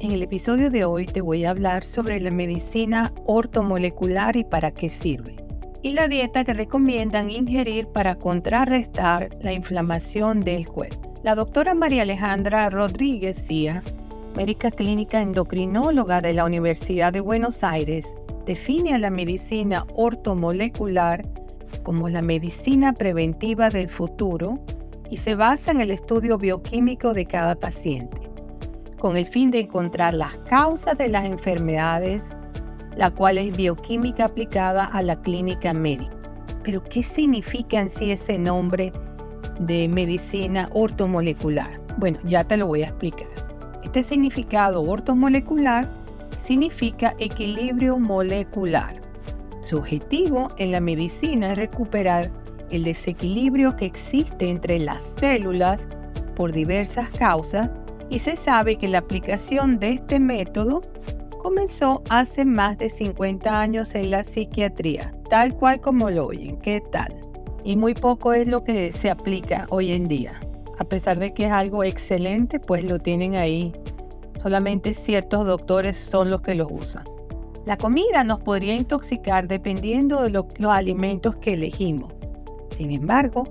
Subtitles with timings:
[0.00, 4.70] En el episodio de hoy te voy a hablar sobre la medicina ortomolecular y para
[4.70, 5.36] qué sirve,
[5.82, 11.12] y la dieta que recomiendan ingerir para contrarrestar la inflamación del cuerpo.
[11.22, 13.82] La doctora María Alejandra Rodríguez Cía,
[14.34, 21.28] médica clínica endocrinóloga de la Universidad de Buenos Aires, define a la medicina ortomolecular
[21.82, 24.64] como la medicina preventiva del futuro
[25.10, 28.19] y se basa en el estudio bioquímico de cada paciente
[29.00, 32.28] con el fin de encontrar las causas de las enfermedades,
[32.96, 36.12] la cual es bioquímica aplicada a la clínica médica.
[36.62, 38.92] Pero, ¿qué significa en sí ese nombre
[39.58, 41.80] de medicina ortomolecular?
[41.96, 43.26] Bueno, ya te lo voy a explicar.
[43.82, 45.88] Este significado ortomolecular
[46.38, 49.00] significa equilibrio molecular.
[49.62, 52.30] Su objetivo en la medicina es recuperar
[52.70, 55.86] el desequilibrio que existe entre las células
[56.36, 57.70] por diversas causas
[58.10, 60.82] y se sabe que la aplicación de este método
[61.42, 66.58] comenzó hace más de 50 años en la psiquiatría, tal cual como lo oyen.
[66.58, 67.14] ¿Qué tal?
[67.64, 70.40] Y muy poco es lo que se aplica hoy en día.
[70.78, 73.72] A pesar de que es algo excelente, pues lo tienen ahí.
[74.42, 77.04] Solamente ciertos doctores son los que lo usan.
[77.64, 82.12] La comida nos podría intoxicar dependiendo de los alimentos que elegimos.
[82.76, 83.44] Sin embargo,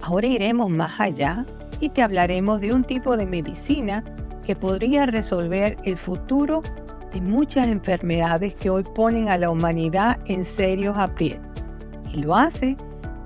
[0.00, 1.44] ahora iremos más allá
[1.80, 4.04] y te hablaremos de un tipo de medicina
[4.44, 6.62] que podría resolver el futuro
[7.12, 11.46] de muchas enfermedades que hoy ponen a la humanidad en serios aprietos.
[12.12, 12.76] Y lo hace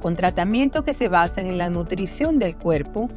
[0.01, 3.11] con tratamientos que se basan en la nutrición del cuerpo,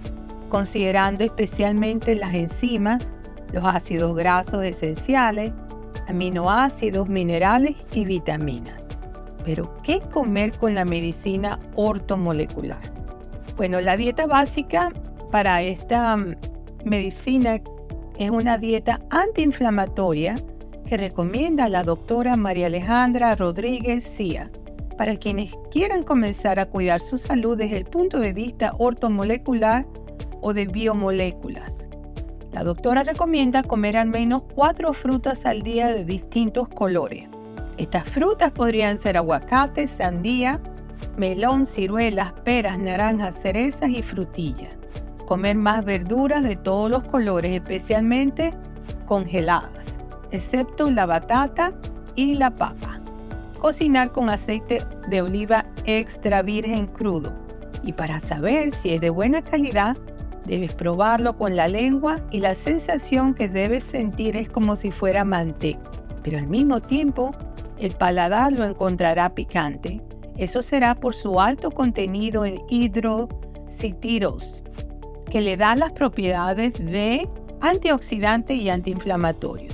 [0.50, 3.12] considerando especialmente las enzimas,
[3.52, 5.54] los ácidos grasos esenciales,
[6.08, 8.84] aminoácidos, minerales y vitaminas.
[9.46, 12.82] Pero, ¿qué comer con la medicina ortomolecular?
[13.58, 14.92] Bueno, la dieta básica
[15.34, 16.36] para esta mm,
[16.86, 17.60] medicina
[18.20, 20.36] es una dieta antiinflamatoria
[20.86, 24.52] que recomienda la doctora María Alejandra Rodríguez Cía
[24.96, 29.88] para quienes quieran comenzar a cuidar su salud desde el punto de vista ortomolecular
[30.42, 31.88] o de biomoléculas.
[32.52, 37.28] La doctora recomienda comer al menos cuatro frutas al día de distintos colores.
[37.80, 40.62] Estas frutas podrían ser aguacate, sandía,
[41.18, 44.78] melón, ciruelas, peras, naranjas, cerezas y frutillas
[45.26, 48.54] comer más verduras de todos los colores, especialmente
[49.06, 50.00] congeladas,
[50.32, 51.74] excepto la batata
[52.16, 53.00] y la papa.
[53.60, 57.34] Cocinar con aceite de oliva extra virgen crudo.
[57.84, 59.98] Y para saber si es de buena calidad,
[60.46, 65.24] debes probarlo con la lengua y la sensación que debes sentir es como si fuera
[65.24, 65.80] manteca.
[66.24, 67.32] Pero al mismo tiempo,
[67.78, 70.02] el paladar lo encontrará picante.
[70.38, 74.64] Eso será por su alto contenido en hidrocitiros,
[75.34, 77.28] que le da las propiedades de
[77.60, 79.72] antioxidante y antiinflamatorio.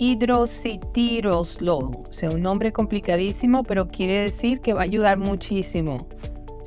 [0.00, 5.98] Hidrocitiroslo, o sea, un nombre complicadísimo, pero quiere decir que va a ayudar muchísimo.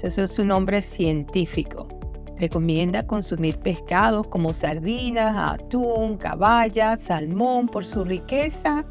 [0.01, 1.89] Ese es su nombre científico.
[2.37, 8.85] Recomienda consumir pescados como sardinas, atún, caballa, salmón por su riqueza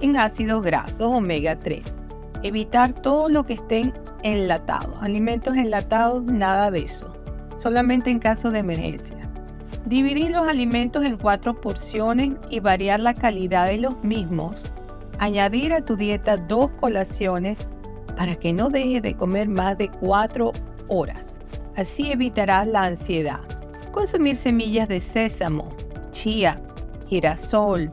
[0.00, 1.82] en ácidos grasos omega 3.
[2.44, 3.92] Evitar todo lo que estén
[4.22, 4.94] enlatados.
[5.02, 7.19] Alimentos enlatados, nada de eso
[7.60, 9.28] solamente en caso de emergencia.
[9.86, 14.72] Dividir los alimentos en cuatro porciones y variar la calidad de los mismos.
[15.18, 17.58] Añadir a tu dieta dos colaciones
[18.16, 20.52] para que no dejes de comer más de cuatro
[20.88, 21.38] horas.
[21.76, 23.40] Así evitarás la ansiedad.
[23.92, 25.68] Consumir semillas de sésamo,
[26.12, 26.60] chía,
[27.08, 27.90] girasol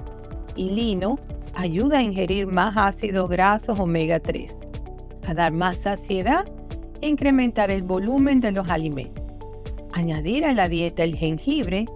[0.55, 1.17] y lino
[1.55, 4.57] ayuda a ingerir más ácidos grasos omega 3,
[5.27, 6.45] a dar más saciedad
[7.01, 9.26] e incrementar el volumen de los alimentos.
[9.97, 11.87] Añadir a la dieta el jengibre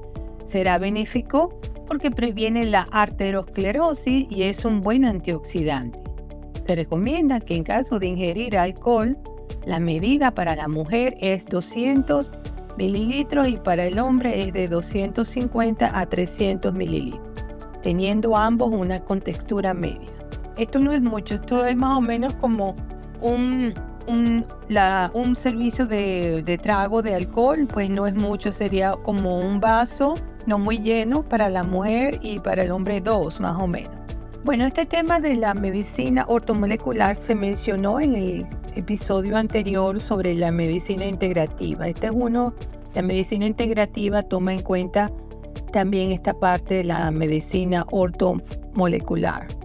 [0.44, 1.54] será benéfico
[1.86, 6.00] porque previene la arteriosclerosis y es un buen antioxidante.
[6.66, 9.20] Se recomienda que en caso de ingerir alcohol,
[9.68, 12.32] la medida para la mujer es 200
[12.76, 17.22] mililitros y para el hombre es de 250 a 300 mililitros,
[17.84, 20.10] teniendo ambos una contextura media.
[20.58, 22.76] Esto no es mucho, esto es más o menos como
[23.22, 23.76] un
[24.08, 30.16] un, servicio de, de, trago de alcohol, pues no es mucho, sería como un vaso,
[30.46, 33.92] no muy lleno para la mujer y para el hombre dos, más o menos.
[34.44, 38.46] Bueno, este tema de la medicina ortomolecular se mencionó en el
[38.76, 41.88] episodio anterior sobre la medicina integrativa.
[41.88, 42.56] Este es uno,
[42.96, 45.12] la medicina integrativa toma en cuenta
[45.72, 49.61] también esta parte de la medicina ortomolecular.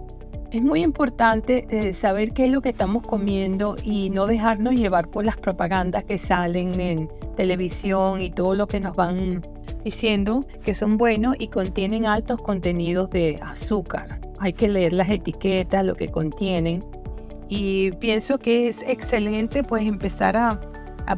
[0.56, 5.10] Es muy importante eh, saber qué es lo que estamos comiendo y no dejarnos llevar
[5.10, 9.42] por las propagandas que salen en televisión y todo lo que nos van
[9.84, 14.18] diciendo que son buenos y contienen altos contenidos de azúcar.
[14.38, 16.82] Hay que leer las etiquetas, lo que contienen.
[17.50, 20.58] Y pienso que es excelente pues empezar a,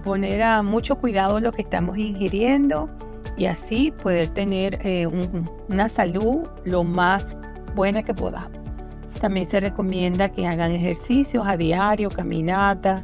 [0.03, 2.91] poner a mucho cuidado lo que estamos ingiriendo
[3.37, 5.07] y así poder tener eh,
[5.69, 7.37] una salud lo más
[7.77, 8.58] buena que podamos.
[9.21, 13.03] También se recomienda que hagan ejercicios a diario, caminata,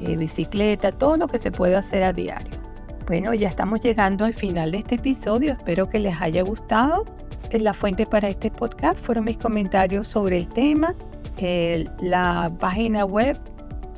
[0.00, 2.52] eh, bicicleta, todo lo que se puede hacer a diario.
[3.06, 5.52] Bueno, ya estamos llegando al final de este episodio.
[5.52, 7.04] Espero que les haya gustado.
[7.52, 10.94] La fuente para este podcast fueron mis comentarios sobre el tema,
[12.00, 13.38] la página web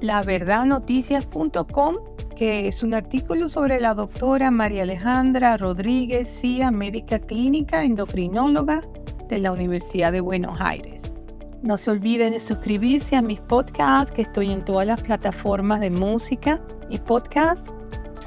[0.00, 1.97] laverdadnoticias.com,
[2.37, 8.82] que es un artículo sobre la doctora María Alejandra Rodríguez CIA, médica clínica endocrinóloga
[9.29, 11.18] de la Universidad de Buenos Aires.
[11.63, 15.91] No se olviden de suscribirse a mis podcasts, que estoy en todas las plataformas de
[15.91, 17.69] música y podcast.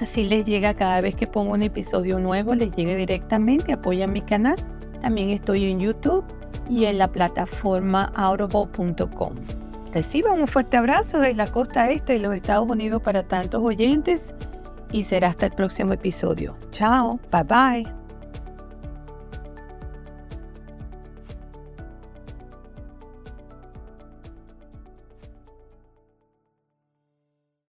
[0.01, 4.21] Así les llega cada vez que pongo un episodio nuevo, les llegue directamente, apoyan mi
[4.21, 4.55] canal.
[5.01, 6.25] También estoy en YouTube
[6.69, 9.35] y en la plataforma audible.com.
[9.93, 14.33] Reciban un fuerte abrazo de la costa este de los Estados Unidos para tantos oyentes
[14.91, 16.57] y será hasta el próximo episodio.
[16.71, 18.00] Chao, bye bye.